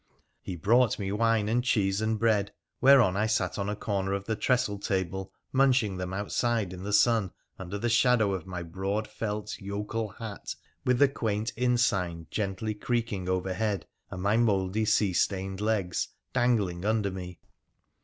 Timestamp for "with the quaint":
10.83-11.53